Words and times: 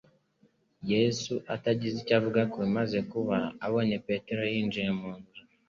Yesu 0.91 1.33
atagize 1.55 1.95
icyo 1.99 2.13
avuga 2.19 2.41
ku 2.51 2.57
bimaze 2.63 2.97
kuba, 3.11 3.37
abonye 3.65 3.95
Petero 4.07 4.41
yinjiye 4.53 4.89
mu 4.99 5.11
nzu, 5.17 5.41